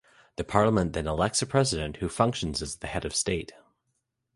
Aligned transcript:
The 0.37 0.43
parliament 0.43 0.93
then 0.93 1.05
elects 1.05 1.43
a 1.43 1.45
president, 1.45 1.97
who 1.97 2.09
functions 2.09 2.63
as 2.63 2.77
the 2.77 2.87
head 2.87 3.05
of 3.05 3.13
state. 3.13 3.51